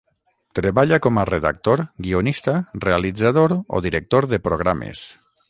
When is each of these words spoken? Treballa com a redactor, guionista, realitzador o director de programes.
Treballa 0.59 0.97
com 1.05 1.19
a 1.23 1.25
redactor, 1.29 1.83
guionista, 2.07 2.57
realitzador 2.87 3.55
o 3.59 3.83
director 3.91 4.31
de 4.35 4.43
programes. 4.51 5.07